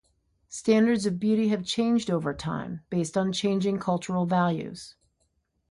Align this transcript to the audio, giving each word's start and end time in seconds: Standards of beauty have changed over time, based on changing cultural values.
Standards 0.49 1.05
of 1.05 1.19
beauty 1.19 1.49
have 1.49 1.63
changed 1.63 2.09
over 2.09 2.33
time, 2.33 2.81
based 2.89 3.15
on 3.15 3.31
changing 3.31 3.77
cultural 3.77 4.25
values. 4.25 4.95